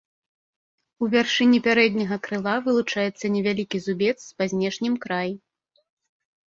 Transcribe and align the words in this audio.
У 1.03 1.09
вяршыні 1.15 1.59
пярэдняга 1.67 2.17
крыла 2.29 2.55
вылучаецца 2.69 3.25
невялікі 3.37 3.77
зубец 3.85 4.19
па 4.41 4.53
знешнім 4.55 4.93
краі. 5.07 5.33